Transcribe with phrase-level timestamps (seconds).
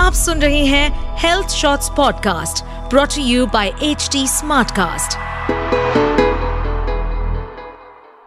[0.00, 5.16] आप सुन रहे हैं health shorts podcast brought you by H T Smartcast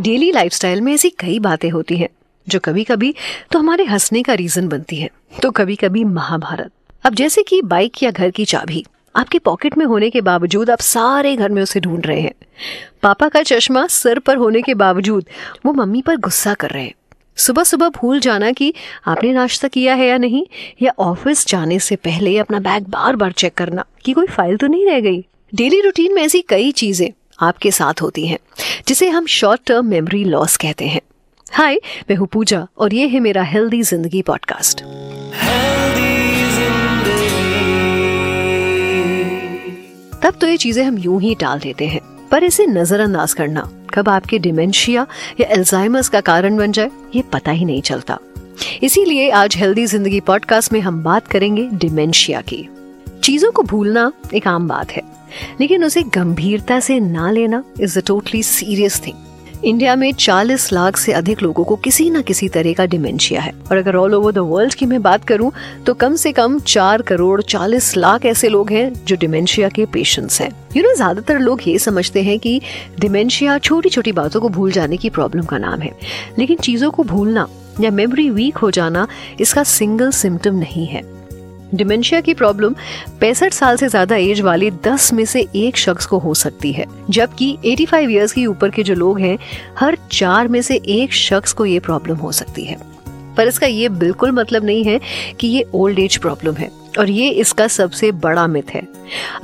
[0.00, 2.08] daily lifestyle में ऐसी कई बातें होती हैं,
[2.48, 3.14] जो कभी कभी
[3.52, 5.10] तो हमारे हंसने का रीजन बनती है।
[5.42, 6.70] तो कभी कभी महाभारत।
[7.04, 8.84] अब जैसे कि बाइक या घर की चाबी,
[9.16, 12.34] आपके पॉकेट में होने के बावजूद आप सारे घर में उसे ढूंढ रहे हैं।
[13.02, 15.24] पापा का चश्मा सर पर होने के बावजूद
[15.66, 16.94] वो मम्मी पर गुस्सा कर रहे हैं।
[17.36, 18.72] सुबह सुबह भूल जाना कि
[19.08, 20.44] आपने नाश्ता किया है या नहीं
[20.82, 24.66] या ऑफ़िस जाने से पहले अपना बैग बार बार चेक करना कि कोई फ़ाइल तो
[24.66, 27.08] नहीं रह गई। डेली रूटीन में ऐसी कई चीज़ें
[27.40, 28.38] आपके साथ होती हैं
[28.88, 31.00] जिसे हम शॉर्ट टर्म मेमोरी लॉस कहते हैं।
[31.52, 31.80] हाय
[32.10, 34.82] मैं हूँ पूजा और ये है मेरा हेल्दी ज़िंदगी पॉडकास्ट।
[40.22, 44.08] तब तो ये चीज़ें हम यूँ ही टाल देते हैं पर इसे नजरअंदाज करना कब
[44.08, 45.06] आपके डिमेंशिया
[45.40, 48.18] या एल्जाइमर्स का कारण बन जाए, ये पता ही नहीं चलता।
[48.82, 52.68] इसीलिए आज हेल्दी ज़िंदगी पॉडकास्ट में हम बात करेंगे डिमेंशिया की।
[53.24, 55.02] चीज़ों को भूलना एक आम बात है,
[55.60, 59.29] लेकिन उसे गंभीरता से ना लेना is a totally serious thing
[59.64, 63.52] India में 40 लाख से अधिक लोगों को किसी न किसी तरह का डिमेंशिया है।
[63.70, 65.50] और अगर ऑल ओवर द वर्ल्ड की मैं बात करूँ
[65.86, 70.40] तो कम से कम चार करोड़ चालीस लाख ऐसे लोग हैं जो डिमेंशिया के पेशेंट्स
[70.40, 72.60] हैं। यू नो ज़्यादातर लोग ये समझते हैं कि
[73.00, 75.92] डिमेंशिया छोटी छोटी बातों को भूल जाने की प्रॉब्लम का नाम है।
[76.38, 77.48] लेकिन चीज़ों को भूलना
[77.80, 79.06] या मेमोरी वीक हो जाना
[79.40, 81.02] इसका सिंगल सिम्टम नहीं है।
[81.74, 82.74] डिमेंशिया की प्रॉब्लम
[83.20, 86.86] पैंसठ साल से ज़्यादा एज वाले 10 में से एक शख्स को हो सकती है।
[87.10, 89.38] जबकि 85 इयर्स की ऊपर के जो लोग हैं,
[89.78, 92.76] हर चार में से एक शख्स को ये प्रॉब्लम हो सकती है।
[93.36, 95.00] पर इसका ये बिल्कुल मतलब नहीं है
[95.40, 98.86] कि ये ओल्ड एज प्रॉब्लम है, और ये इसका सबसे बड़ा मिथ है।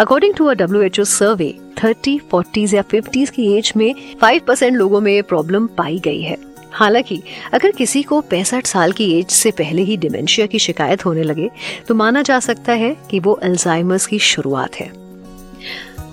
[0.00, 4.42] According to a W H O survey thirty forties या फिफ्टीज की एज में फाइव
[4.46, 6.36] परसेंट लोगों में ये प्रॉब्लम पाई गई है।
[6.76, 7.22] हालाँकि,
[7.54, 11.50] अगर किसी को पैंसठ साल की एज से पहले ही डिमेंशिया की शिकायत होने लगे
[11.88, 14.86] तो माना जा सकता है कि वो अल्जाइमर्स की शुरुआत है।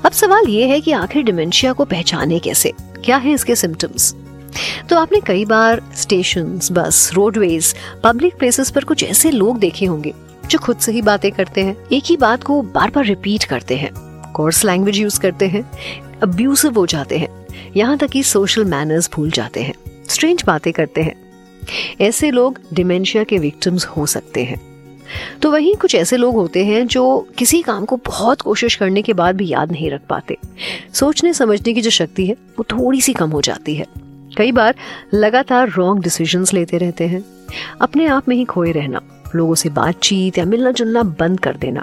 [0.06, 2.74] अब सवाल ये है कि आखिर डिमेंशिया को पहचाने कैसे?
[3.06, 4.14] क्या है इसके सिम्टम्स
[4.90, 7.74] तो आपने कई बार station bus roadways
[8.04, 10.14] public places पर कुछ ऐसे लोग देखे होंगे,
[10.48, 13.78] जो खुद से ही बातें करते हैं, एक ही बात को बार बार रिपीट करते
[13.78, 13.92] हैं
[14.34, 15.64] कोर्स लैंग्वेज यूज़ करते हैं
[16.24, 17.30] अब्यूसिव हो जाते हैं,
[17.76, 19.74] यहाँ तक कि सोशल मैनर्स भूल जाते हैं।
[20.10, 21.24] स्ट्रेंज बातें करते हैं।
[22.02, 24.62] ऐसे लोग डिमेंशिया के विक्टिम्स हो सकते हैं।
[25.42, 29.14] तो वहीं कुछ ऐसे लोग होते हैं जो किसी काम को बहुत कोशिश करने के
[29.14, 30.38] बाद भी याद नहीं रख पाते।
[30.94, 33.86] सोचने समझने की जो शक्ति है, वो थोड़ी सी कम हो जाती है।
[34.38, 34.76] कई बार
[35.14, 37.26] लगातार रॉन्ग डिसीजंस लेते रहते हैं।
[37.82, 39.02] अपने आप में ही खोए रहना,
[39.36, 41.82] लोगों से बातचीत या मिलना जुलना बंद कर देना।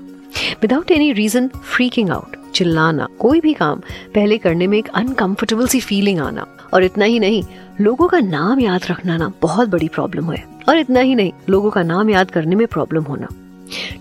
[0.63, 3.81] Without any reason freaking out चिल्लाना, कोई भी काम,
[4.15, 7.43] पहले करने में एक अनकंफर्टेबल सी फीलिंग आना। और इतना ही नहीं,
[7.81, 11.71] लोगों का नाम याद रखना ना, बहुत बड़ी प्रॉब्लम है। और इतना ही नहीं, लोगों
[11.71, 13.29] का नाम याद करने में प्रॉब्लम होना।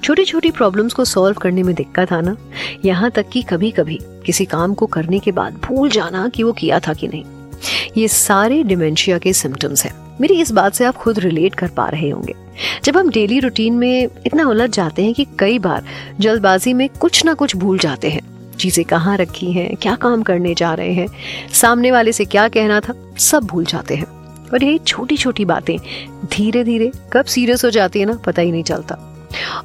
[0.04, 2.38] छोटी छोटी प्रॉब्लम्स को सॉल्व करने में दिक्कत आना,
[2.86, 6.52] यहाँ तक कि कभी कभी किसी काम को करने के बाद भूल जाना कि वो
[6.52, 7.24] किया था कि नहीं।
[7.98, 11.88] ये सारे डिमेंशिया के सिम्टम्स हैं। मेरी इस बात से आप खुद रिलेट कर पा
[11.90, 12.34] रहे होंगे।
[12.84, 15.84] जब हम डेली रूटीन में इतना उलझ जाते हैं कि कई बार
[16.20, 20.54] जल्दबाजी में कुछ ना कुछ भूल जाते हैं चीज़ें कहाँ रखी हैं, क्या काम करने
[20.54, 21.08] जा रहे हैं,
[21.54, 24.06] सामने वाले से क्या कहना था, सब भूल जाते हैं।
[24.50, 25.78] और ये छोटी छोटी बातें
[26.34, 28.96] धीरे धीरे कब सीरियस हो जाती है ना, पता ही नहीं चलता।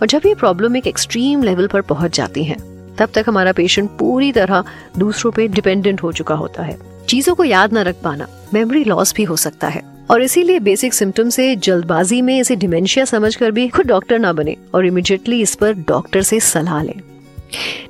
[0.02, 2.56] और जब ये प्रॉब्लम एक एक्सट्रीम लेवल पर पहुँच जाती है,
[2.98, 4.64] तब तक हमारा पेशेंट पूरी तरह
[4.98, 6.78] दूसरों पे डिपेंडेंट हो चुका होता है।
[7.08, 10.94] चीज़ों को याद न रख पाना मेमोरी लॉस भी हो सकता है। और इसीलिए बेसिक
[10.94, 15.54] सिम्टम से, जल्दबाजी में इसे डिमेंशिया समझकर भी खुद डॉक्टर ना बने और इमिजिएटली इस
[15.54, 17.00] पर डॉक्टर से सलाह लें।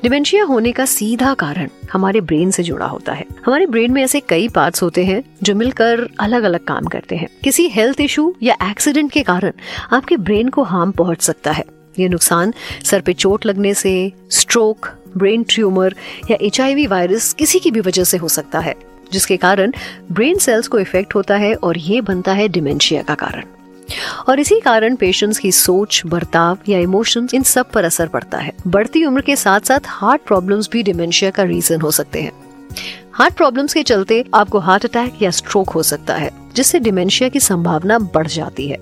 [0.03, 4.21] डिमेंशिया होने का सीधा कारण हमारे ब्रेन से जुड़ा होता है। हमारे ब्रेन में ऐसे
[4.21, 8.57] कई पार्ट्स होते हैं जो मिलकर अलग अलग काम करते हैं। किसी हेल्थ इशू या
[8.63, 9.53] एक्सीडेंट के कारण
[9.93, 11.65] आपके ब्रेन को हार्म पहुँच सकता है।
[11.99, 12.53] ये नुकसान
[12.85, 15.95] सर पे चोट लगने से स्ट्रोक ब्रेन ट्यूमर
[16.31, 18.75] या एचआईवी वायरस किसी की भी वजह से हो सकता है,
[19.13, 19.73] जिसके कारण
[20.13, 23.45] ब्रेन सेल्स को इफ़ेक्ट होता है और ये बनता है डिमेंशिया का कारण।
[24.29, 28.53] और इसी कारण पेशेंट्स की सोच, बर्ताव या इमोशंस इन सब पर असर पड़ता है।
[28.67, 32.33] बढ़ती उम्र के साथ साथ हार्ट प्रॉब्लम्स भी डिमेंशिया का रीजन हो सकते हैं।
[33.13, 37.41] हार्ट प्रॉब्लम्स के चलते आपको हार्ट अटैक या स्ट्रोक हो सकता है, जिससे डिमेंशिया की
[37.41, 38.79] संभावना बढ़ जाती है।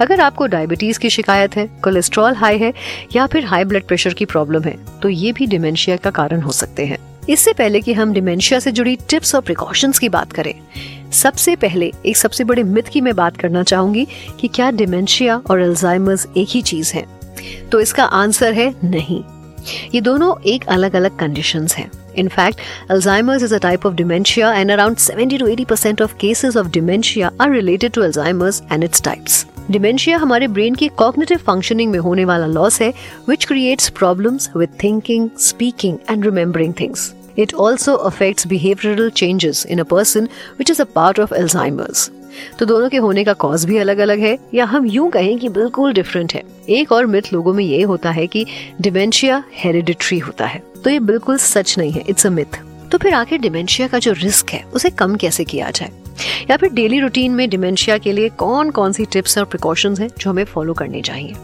[0.00, 2.72] अगर आपको डायबिटीज़ की शिकायत है कोलेस्ट्रॉल हाई है,
[3.16, 6.52] या फिर हाई ब्लड प्रेशर की प्रॉब्लम है तो ये भी डिमेंशिया का कारण हो
[6.52, 6.98] सकते हैं।
[7.28, 10.54] इससे पहले कि हम डिमेंशिया से जुड़ी टिप्स और प्रिकॉशंस की बात करें
[11.14, 14.06] सबसे पहले, एक सबसे बड़े मिथ की मैं बात करना चाहूँगी
[14.40, 17.04] कि क्या डिमेंशिया और अल्जाइमर्स एक ही चीज़ है?
[17.72, 19.22] तो इसका आंसर है नहीं।
[19.94, 22.58] ये दोनों एक अलग अलग कंडीशन हैं in fact
[22.90, 26.70] Alzheimer's is a type of dementia and around 70 to 80 percent of cases of
[26.70, 29.44] dementia are related to Alzheimer's and its types.
[29.70, 32.92] Dementia हमारे ब्रेन की कॉग्निटिव फंक्शनिंग में होने वाला लॉस है
[33.28, 39.80] which creates problems with thinking speaking and remembering things It also affects behavioral changes in
[39.80, 40.28] a person,
[40.58, 42.10] which is a part of Alzheimer's.
[42.58, 45.48] तो दोनों के होने का कॉज भी अलग अलग है, या हम यूँ कहें कि
[45.48, 48.46] बिल्कुल डिफरेंट है। एक और मिथ लोगों में ये होता है कि
[48.80, 52.58] डिमेंशिया हेरिडिट्री होता है। तो ये बिल्कुल सच नहीं है इट्स अ मिथ
[52.92, 55.90] तो फिर आखिर डिमेंशिया का जो रिस्क है, उसे कम कैसे किया जाए?
[56.50, 60.08] या फिर डेली रूटीन में डिमेंशिया के लिए कौन कौन सी टिप्स और प्रिकॉशंस हैं
[60.20, 61.34] जो हमें फॉलो करने चाहिए?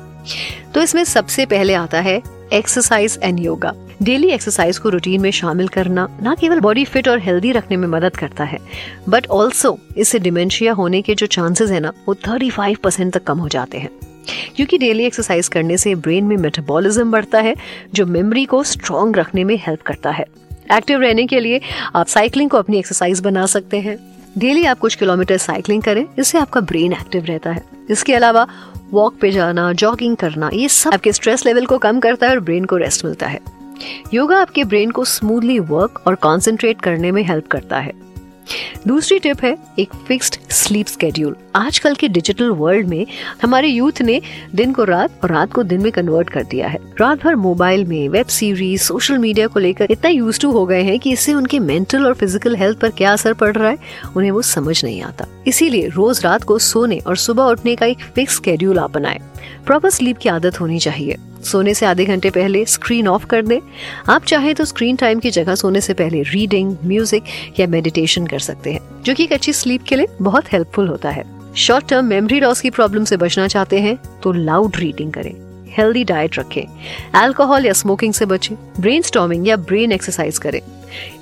[0.75, 2.22] तो इसमें सबसे पहले आता है
[2.52, 7.19] exercise and yoga daily exercise को रूटीन में शामिल करना न केवल बॉडी फिट और
[7.19, 8.58] हेल्दी रखने में मदद करता है
[9.08, 13.38] बट ऑल्सो इससे डिमेंशिया होने के जो चांसेस है ना, वो 35 परसेंट तक कम
[13.38, 13.91] हो जाते हैं।
[14.56, 17.55] क्योंकि डेली एक्सरसाइज करने से ब्रेन में मेटाबॉलिज्म बढ़ता है,
[17.94, 20.25] जो मेमोरी को स्ट्रॉन्ग रखने में हेल्प करता है।
[20.73, 21.61] एक्टिव रहने के लिए
[21.97, 23.99] आप साइकिलिंग को अपनी एक्सरसाइज बना सकते हैं।
[24.38, 28.47] डेली आप कुछ किलोमीटर साइकिलिंग करें, इससे आपका ब्रेन एक्टिव रहता है। इसके अलावा
[28.91, 32.41] वॉक पे जाना जॉगिंग करना, ये सब आपके स्ट्रेस लेवल को कम करता है और
[32.41, 33.59] ब्रेन को रेस्ट मिलता है।
[34.14, 37.92] योगा आपके ब्रेन को स्मूथली वर्क और कॉन्सेंट्रेट करने में हेल्प करता है।
[38.86, 43.06] दूसरी टिप है, एक फिक्स्ड स्लीप स्केड्यूल आजकल के डिजिटल वर्ल्ड में
[43.42, 44.20] हमारे यूथ ने
[44.54, 47.84] दिन को रात और रात को दिन में कन्वर्ट कर दिया है। रात भर मोबाइल
[47.84, 51.34] में वेब सीरीज़ सोशल मीडिया को लेकर इतना यूज़ टू हो गए हैं कि इससे
[51.34, 53.78] उनके मेंटल और फ़िज़िकल हेल्थ पर क्या असर पड़ रहा है,
[54.16, 57.98] उन्हें वो समझ नहीं आता। इसीलिए रोज रात को सोने और सुबह उठने का एक
[58.14, 59.20] फिक्स स्केड्यूल आप बनाए।
[59.66, 63.58] प्रॉपर स्लीप की आदत होनी चाहिए। सोने से आधे घंटे पहले स्क्रीन ऑफ़ कर दें।
[64.08, 67.25] आप चाहें तो स्क्रीन टाइम की जगह सोने से पहले रीडिंग म्यूज़िक
[67.60, 71.10] या मेडिटेशन कर सकते हैं, जो कि एक अच्छी स्लीप के लिए बहुत हेल्पफुल होता
[71.10, 71.25] है।
[71.56, 75.34] शॉर्ट टर्म मेमोरी लॉस की प्रॉब्लम से बचना चाहते हैं तो लाउड रीडिंग करें।
[75.70, 76.62] हेल्दी डाइट रखें।
[77.14, 80.60] अल्कोहल या स्मोकिंग से बचें। ब्रेन या ब्रेन एक्सरसाइज करें।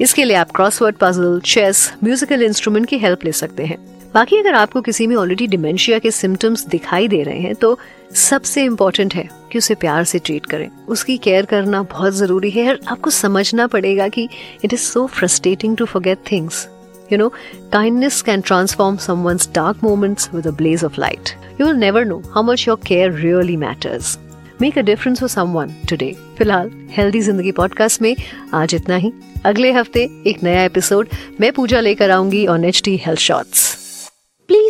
[0.00, 3.76] इसके लिए आप crossword puzzle chess musical instrument की हेल्प ले सकते हैं।
[4.14, 7.78] बाकी अगर आपको किसी में ऑलरेडी डिमेंशिया के सिम्टम्स दिखाई दे रहे हैं तो
[8.14, 12.68] सबसे इम्पोर्टेंट है कि उसे प्यार से ट्रीट करें। उसकी केयर करना बहुत ज़रूरी है
[12.68, 14.28] और आपको समझना पड़ेगा कि
[14.64, 16.68] it is so frustrating to forget things
[17.12, 17.28] you know
[17.72, 22.22] kindness can transform someone's dark moments with a blaze of light you will never know
[22.34, 24.18] how much your care really matters
[24.60, 28.14] make a difference for someone today फ़िलहाल healthy ज़िंदगी podcast में
[28.54, 29.12] आज इतना ही।
[29.44, 31.08] अगले हफ़्ते एक नया episode
[31.40, 33.67] मैं पूजा लेकर आऊँगी on H T health shorts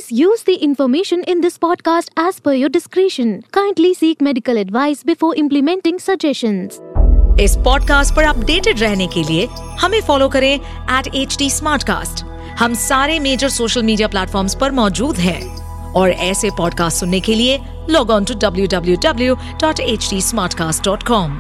[0.09, 3.43] Please use the information in this podcast as per your discretion.
[3.51, 6.79] Kindly seek medical advice before implementing suggestions.
[7.41, 9.47] इस पॉडकास्ट पर अपडेटेड रहने के लिए
[9.81, 11.49] हमें फॉलो करें एट एच डी
[12.61, 17.61] हम सारे मेजर सोशल मीडिया प्लेटफॉर्म्स पर मौजूद हैं और ऐसे पॉडकास्ट सुनने के लिए
[17.91, 21.39] log on to W W W dot H D smart cast dot com